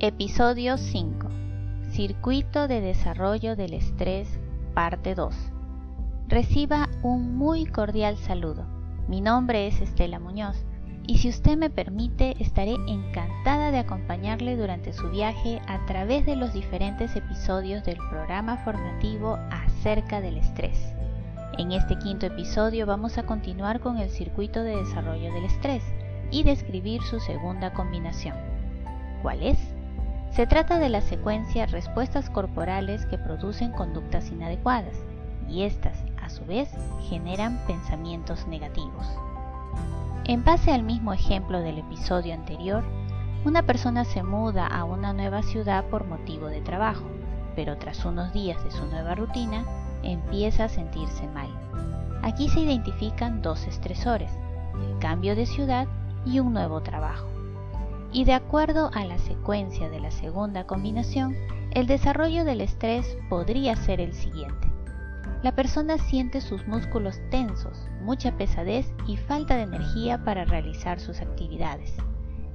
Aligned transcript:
Episodio 0.00 0.76
5. 0.76 1.28
Circuito 1.90 2.68
de 2.68 2.80
desarrollo 2.82 3.56
del 3.56 3.72
estrés, 3.72 4.28
parte 4.74 5.14
2. 5.14 5.34
Reciba 6.28 6.90
un 7.02 7.36
muy 7.36 7.64
cordial 7.64 8.18
saludo. 8.18 8.66
Mi 9.08 9.20
nombre 9.20 9.66
es 9.66 9.80
Estela 9.80 10.18
Muñoz 10.18 10.64
y 11.06 11.18
si 11.18 11.28
usted 11.28 11.56
me 11.56 11.70
permite 11.70 12.34
estaré 12.42 12.74
encantada 12.86 13.70
de 13.70 13.78
acompañarle 13.78 14.56
durante 14.56 14.92
su 14.92 15.10
viaje 15.10 15.60
a 15.66 15.84
través 15.86 16.24
de 16.24 16.36
los 16.36 16.52
diferentes 16.52 17.14
episodios 17.14 17.84
del 17.84 17.98
programa 18.10 18.56
formativo 18.58 19.38
acerca 19.50 20.20
del 20.20 20.38
estrés. 20.38 20.94
En 21.58 21.72
este 21.72 21.98
quinto 21.98 22.26
episodio 22.26 22.86
vamos 22.86 23.18
a 23.18 23.26
continuar 23.26 23.80
con 23.80 23.98
el 23.98 24.10
circuito 24.10 24.62
de 24.62 24.76
desarrollo 24.76 25.32
del 25.32 25.44
estrés 25.44 25.82
y 26.30 26.42
describir 26.42 27.02
su 27.02 27.20
segunda 27.20 27.72
combinación. 27.74 28.36
¿Cuál 29.22 29.42
es? 29.42 29.58
Se 30.30 30.46
trata 30.46 30.78
de 30.78 30.88
la 30.88 31.00
secuencia 31.00 31.66
respuestas 31.66 32.28
corporales 32.30 33.06
que 33.06 33.18
producen 33.18 33.72
conductas 33.72 34.30
inadecuadas 34.30 34.96
y 35.48 35.62
estas, 35.62 36.02
a 36.20 36.30
su 36.30 36.44
vez, 36.46 36.70
generan 37.08 37.60
pensamientos 37.66 38.46
negativos. 38.48 39.06
En 40.26 40.44
base 40.44 40.72
al 40.72 40.82
mismo 40.82 41.12
ejemplo 41.12 41.60
del 41.60 41.78
episodio 41.78 42.34
anterior, 42.34 42.84
una 43.44 43.62
persona 43.62 44.04
se 44.04 44.22
muda 44.22 44.66
a 44.66 44.84
una 44.84 45.12
nueva 45.12 45.42
ciudad 45.42 45.84
por 45.86 46.06
motivo 46.06 46.46
de 46.46 46.62
trabajo, 46.62 47.04
pero 47.54 47.76
tras 47.76 48.04
unos 48.04 48.32
días 48.32 48.62
de 48.64 48.70
su 48.70 48.86
nueva 48.86 49.14
rutina, 49.14 49.64
empieza 50.02 50.64
a 50.64 50.68
sentirse 50.68 51.26
mal. 51.28 51.48
Aquí 52.22 52.48
se 52.48 52.60
identifican 52.60 53.42
dos 53.42 53.66
estresores, 53.66 54.32
el 54.90 54.98
cambio 54.98 55.36
de 55.36 55.46
ciudad 55.46 55.86
y 56.24 56.40
un 56.40 56.54
nuevo 56.54 56.80
trabajo 56.80 57.34
y 58.14 58.24
de 58.24 58.32
acuerdo 58.32 58.90
a 58.94 59.04
la 59.04 59.18
secuencia 59.18 59.90
de 59.90 59.98
la 59.98 60.12
segunda 60.12 60.66
combinación, 60.66 61.36
el 61.72 61.88
desarrollo 61.88 62.44
del 62.44 62.60
estrés 62.60 63.18
podría 63.28 63.74
ser 63.74 64.00
el 64.00 64.14
siguiente. 64.14 64.63
La 65.44 65.54
persona 65.54 65.98
siente 65.98 66.40
sus 66.40 66.66
músculos 66.66 67.20
tensos, 67.30 67.86
mucha 68.00 68.32
pesadez 68.32 68.90
y 69.06 69.18
falta 69.18 69.56
de 69.56 69.64
energía 69.64 70.24
para 70.24 70.46
realizar 70.46 70.98
sus 70.98 71.20
actividades. 71.20 71.94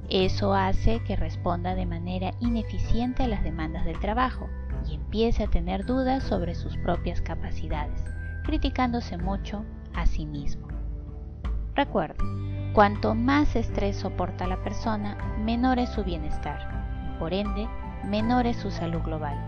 Eso 0.08 0.54
hace 0.54 0.98
que 1.04 1.14
responda 1.14 1.76
de 1.76 1.86
manera 1.86 2.32
ineficiente 2.40 3.22
a 3.22 3.28
las 3.28 3.44
demandas 3.44 3.84
del 3.84 4.00
trabajo 4.00 4.48
y 4.88 4.96
empiece 4.96 5.44
a 5.44 5.46
tener 5.46 5.86
dudas 5.86 6.24
sobre 6.24 6.56
sus 6.56 6.76
propias 6.78 7.20
capacidades, 7.20 8.02
criticándose 8.42 9.18
mucho 9.18 9.64
a 9.94 10.04
sí 10.06 10.26
mismo. 10.26 10.66
Recuerde, 11.76 12.16
Cuanto 12.72 13.14
más 13.14 13.54
estrés 13.54 13.98
soporta 13.98 14.48
la 14.48 14.64
persona, 14.64 15.16
menor 15.44 15.78
es 15.78 15.90
su 15.90 16.02
bienestar, 16.02 17.14
por 17.20 17.34
ende, 17.34 17.68
menor 18.04 18.48
es 18.48 18.56
su 18.56 18.72
salud 18.72 19.02
global. 19.02 19.38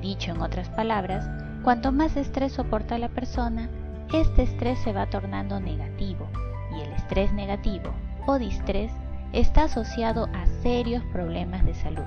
Dicho 0.00 0.30
en 0.30 0.40
otras 0.40 0.70
palabras, 0.70 1.28
cuanto 1.60 1.92
más 1.92 2.16
estrés 2.16 2.52
soporta 2.52 2.98
la 2.98 3.08
persona, 3.08 3.68
este 4.12 4.42
estrés 4.42 4.78
se 4.80 4.92
va 4.92 5.06
tornando 5.06 5.60
negativo 5.60 6.28
y 6.76 6.80
el 6.80 6.92
estrés 6.92 7.32
negativo 7.32 7.92
o 8.26 8.38
distrés 8.38 8.92
está 9.32 9.64
asociado 9.64 10.28
a 10.32 10.46
serios 10.62 11.02
problemas 11.12 11.64
de 11.64 11.74
salud, 11.74 12.04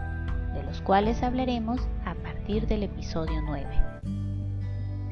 de 0.54 0.64
los 0.64 0.82
cuales 0.82 1.24
hablaremos 1.24 1.82
a 2.06 2.16
partir 2.16 2.68
del 2.68 2.84
episodio 2.84 3.42
9. 3.46 3.66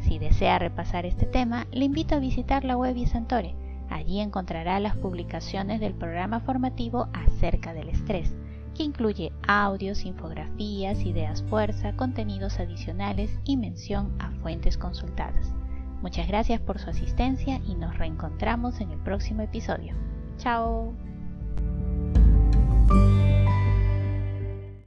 Si 0.01 0.19
desea 0.19 0.59
repasar 0.59 1.05
este 1.05 1.25
tema, 1.25 1.67
le 1.71 1.85
invito 1.85 2.15
a 2.15 2.19
visitar 2.19 2.63
la 2.63 2.75
web 2.75 2.97
Santore 3.07 3.55
Allí 3.91 4.21
encontrará 4.21 4.79
las 4.79 4.95
publicaciones 4.95 5.81
del 5.81 5.93
programa 5.93 6.39
formativo 6.39 7.09
acerca 7.13 7.73
del 7.73 7.89
estrés, 7.89 8.33
que 8.75 8.83
incluye 8.83 9.31
audios, 9.47 10.05
infografías, 10.05 11.05
ideas 11.05 11.43
fuerza, 11.43 11.95
contenidos 11.95 12.59
adicionales 12.59 13.31
y 13.43 13.57
mención 13.57 14.15
a 14.19 14.31
fuentes 14.41 14.77
consultadas. 14.77 15.53
Muchas 16.01 16.27
gracias 16.27 16.59
por 16.61 16.79
su 16.79 16.89
asistencia 16.89 17.61
y 17.67 17.75
nos 17.75 17.97
reencontramos 17.97 18.81
en 18.81 18.91
el 18.91 18.99
próximo 18.99 19.43
episodio. 19.43 19.95
Chao. 20.37 20.93